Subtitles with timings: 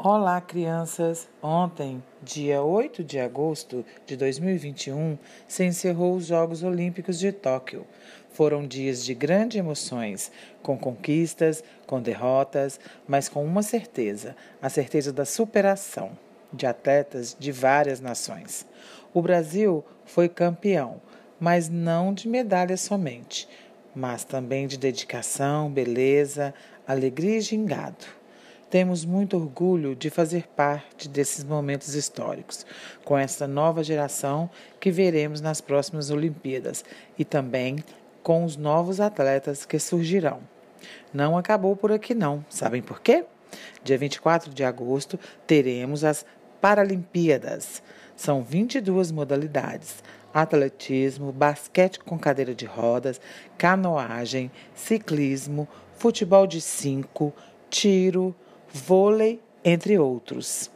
[0.00, 1.28] Olá, crianças!
[1.42, 5.18] Ontem, dia 8 de agosto de 2021,
[5.48, 7.84] se encerrou os Jogos Olímpicos de Tóquio.
[8.30, 10.30] Foram dias de grandes emoções,
[10.62, 16.12] com conquistas, com derrotas, mas com uma certeza: a certeza da superação
[16.52, 18.64] de atletas de várias nações.
[19.12, 21.02] O Brasil foi campeão,
[21.40, 23.48] mas não de medalhas somente,
[23.92, 26.54] mas também de dedicação, beleza,
[26.86, 28.17] alegria e gingado.
[28.70, 32.66] Temos muito orgulho de fazer parte desses momentos históricos,
[33.02, 36.84] com essa nova geração que veremos nas próximas Olimpíadas
[37.18, 37.82] e também
[38.22, 40.40] com os novos atletas que surgirão.
[41.14, 42.44] Não acabou por aqui, não.
[42.50, 43.24] Sabem por quê?
[43.82, 46.26] Dia 24 de agosto teremos as
[46.60, 47.82] Paralimpíadas.
[48.16, 50.02] São 22 modalidades:
[50.34, 53.20] atletismo, basquete com cadeira de rodas,
[53.56, 57.32] canoagem, ciclismo, futebol de cinco,
[57.70, 58.34] tiro,
[58.72, 60.70] vôlei, entre outros.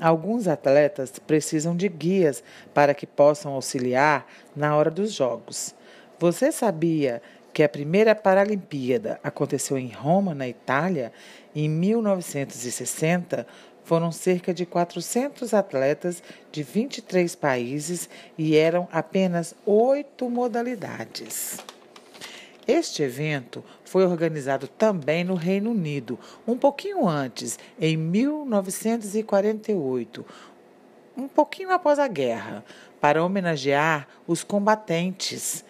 [0.00, 5.74] Alguns atletas precisam de guias para que possam auxiliar na hora dos jogos.
[6.18, 7.20] Você sabia
[7.52, 11.12] que a primeira Paralimpíada aconteceu em Roma, na Itália,
[11.54, 13.46] em 1960?
[13.82, 16.22] Foram cerca de 400 atletas
[16.52, 21.58] de 23 países e eram apenas oito modalidades.
[22.68, 30.26] Este evento foi organizado também no Reino Unido, um pouquinho antes, em 1948,
[31.16, 32.62] um pouquinho após a guerra,
[33.00, 35.64] para homenagear os combatentes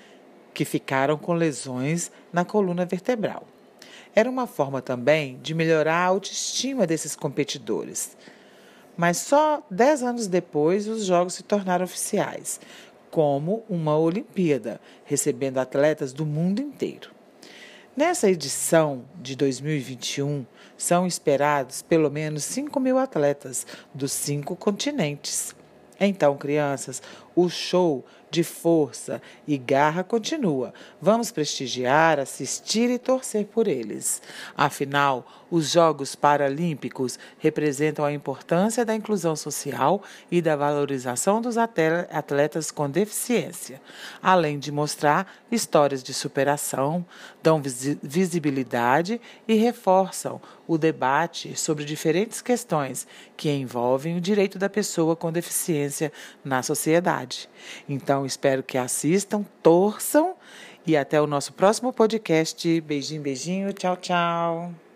[0.53, 3.47] que ficaram com lesões na coluna vertebral.
[4.13, 8.17] Era uma forma também de melhorar a autoestima desses competidores.
[8.97, 12.59] Mas só dez anos depois os jogos se tornaram oficiais,
[13.19, 17.11] como uma Olimpíada, recebendo atletas do mundo inteiro.
[17.97, 25.53] Nessa edição de 2021, são esperados pelo menos 5 mil atletas dos cinco continentes.
[26.01, 27.03] Então, crianças,
[27.35, 30.75] o show de força e garra continua.
[31.01, 34.21] Vamos prestigiar, assistir e torcer por eles.
[34.55, 42.71] Afinal, os Jogos Paralímpicos representam a importância da inclusão social e da valorização dos atletas
[42.71, 43.81] com deficiência,
[44.23, 47.05] além de mostrar histórias de superação,
[47.43, 47.63] dão
[48.03, 53.07] visibilidade e reforçam o debate sobre diferentes questões
[53.39, 55.88] que envolvem o direito da pessoa com deficiência
[56.45, 57.49] na sociedade.
[57.89, 60.35] Então, espero que assistam, torçam
[60.87, 62.81] e até o nosso próximo podcast.
[62.81, 64.88] Beijinho, beijinho, tchau, tchau.